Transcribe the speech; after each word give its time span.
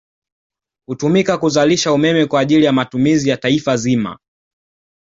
Hutumika 0.89 1.37
kuzalisha 1.37 1.93
umeme 1.93 2.25
kwa 2.25 2.39
ajili 2.39 2.65
ya 2.65 2.71
matumizi 2.73 3.29
ya 3.29 3.37
Taifa 3.37 3.77
zima 3.77 4.19